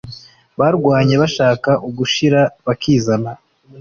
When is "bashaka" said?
1.21-1.69